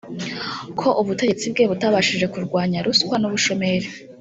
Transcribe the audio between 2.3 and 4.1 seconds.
kurwanya ruswa n’ubushomeri